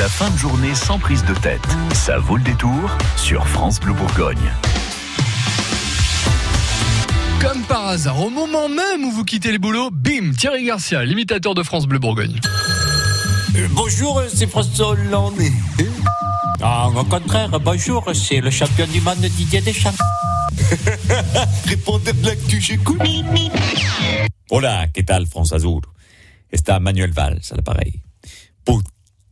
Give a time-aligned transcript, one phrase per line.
[0.00, 1.60] La fin de journée sans prise de tête.
[1.92, 4.50] Ça vaut le détour sur France Bleu Bourgogne.
[7.38, 11.54] Comme par hasard, au moment même où vous quittez les boulots, bim, Thierry Garcia, l'imitateur
[11.54, 12.40] de France Bleu Bourgogne.
[13.56, 15.34] Euh, bonjour, c'est François Hollande.
[16.62, 19.92] Ah, au contraire, bonjour, c'est le champion du monde Didier Deschamps.
[21.66, 23.02] Répondez de l'actu, j'écoute.
[24.48, 25.82] Hola, ¿qué tal, France Azul?
[26.50, 28.00] Está Manuel Valls à l'appareil.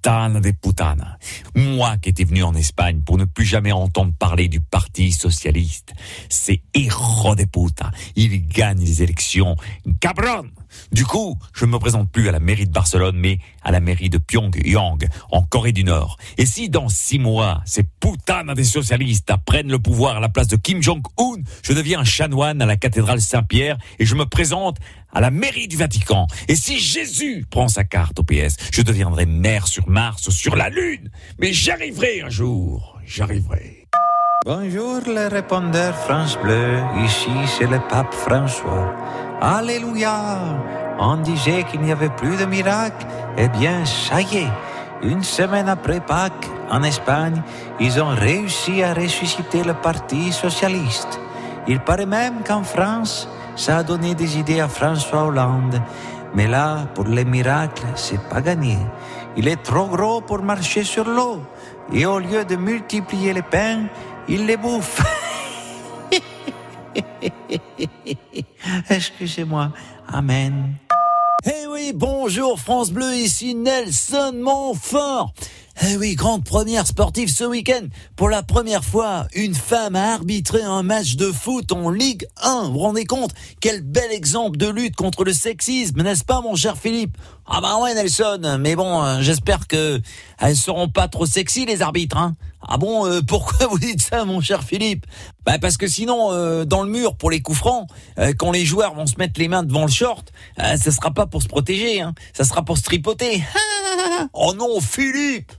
[0.01, 1.19] Putana de putana.
[1.57, 5.93] Moi qui étais venu en Espagne pour ne plus jamais entendre parler du Parti Socialiste.
[6.29, 7.91] C'est héros de puta.
[8.15, 9.56] Il gagne les élections.
[10.01, 10.47] Cabron!
[10.92, 13.80] Du coup, je ne me présente plus à la mairie de Barcelone, mais à la
[13.80, 16.17] mairie de Pyongyang, en Corée du Nord.
[16.37, 20.48] Et si dans six mois, ces putanes des socialistes prennent le pouvoir à la place
[20.48, 24.78] de Kim Jong-un, je deviens chanoine à la cathédrale Saint-Pierre et je me présente
[25.12, 26.27] à la mairie du Vatican.
[26.48, 30.69] Et si Jésus prend sa carte au PS, je deviendrai maire sur Mars sur la
[30.69, 31.10] Lune.
[31.38, 33.87] Mais j'arriverai un jour, j'arriverai.
[34.44, 38.94] Bonjour les répondeurs France Bleu, ici c'est le pape François.
[39.41, 40.39] Alléluia
[40.98, 43.06] On disait qu'il n'y avait plus de miracle.
[43.39, 44.53] Eh bien, ça y est,
[45.03, 47.42] une semaine après Pâques, en Espagne,
[47.81, 51.19] ils ont réussi à ressusciter le Parti socialiste.
[51.66, 55.81] Il paraît même qu'en France, ça a donné des idées à François Hollande.
[56.34, 58.77] Mais là, pour les miracles, c'est pas gagné.
[59.37, 61.43] Il est trop gros pour marcher sur l'eau.
[61.93, 63.87] Et au lieu de multiplier les pains,
[64.29, 65.01] il les bouffe.
[68.91, 69.73] Excusez-moi.
[70.12, 70.75] Amen.
[71.45, 75.33] Eh oui, bonjour France Bleu, ici Nelson Montfort.
[75.81, 77.87] Eh oui, grande première sportive ce week-end.
[78.17, 82.65] Pour la première fois, une femme a arbitré un match de foot en Ligue 1.
[82.65, 83.31] Vous vous rendez compte?
[83.61, 87.17] Quel bel exemple de lutte contre le sexisme, n'est-ce pas mon cher Philippe?
[87.47, 90.01] Ah bah ouais Nelson, mais bon, euh, j'espère que
[90.41, 92.34] elles seront pas trop sexy les arbitres, hein.
[92.67, 95.06] Ah bon, euh, pourquoi vous dites ça, mon cher Philippe?
[95.47, 97.87] Bah parce que sinon, euh, dans le mur pour les coups francs,
[98.19, 101.27] euh, quand les joueurs vont se mettre les mains devant le short, ça sera pas
[101.27, 103.44] pour se protéger, hein, ça sera pour se tripoter.
[104.33, 105.53] oh non, Philippe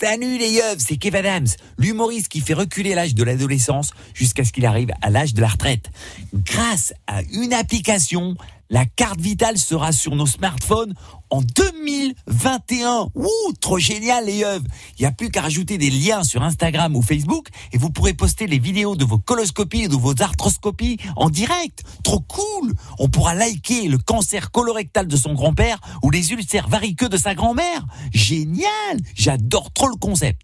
[0.00, 4.52] salut les yeux, c'est Kev Adams, l'humoriste qui fait reculer l'âge de l'adolescence jusqu'à ce
[4.52, 5.90] qu'il arrive à l'âge de la retraite.
[6.32, 8.36] Grâce à une application,
[8.70, 10.94] la carte vitale sera sur nos smartphones
[11.30, 13.08] en 2021.
[13.14, 14.60] Ouh, trop génial les yeux.
[14.98, 18.14] Il n'y a plus qu'à rajouter des liens sur Instagram ou Facebook et vous pourrez
[18.14, 21.82] poster les vidéos de vos coloscopies et de vos arthroscopies en direct.
[22.04, 22.74] Trop cool.
[22.98, 27.34] On pourra liker le cancer colorectal de son grand-père ou les ulcères variqueux de sa
[27.34, 27.86] grand-mère.
[28.12, 28.98] Génial.
[29.14, 30.42] J'adore trop le concept.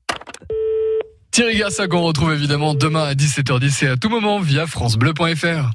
[1.34, 5.74] Thierry Garcia qu'on retrouve évidemment demain à 17h10 et à tout moment via francebleu.fr.